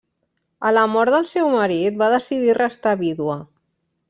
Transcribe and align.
A 0.69 0.71
la 0.77 0.85
mort 0.93 1.15
del 1.15 1.27
seu 1.33 1.51
marit, 1.57 2.01
va 2.03 2.09
decidir 2.17 2.57
restar 2.61 2.97
vídua. 3.05 3.39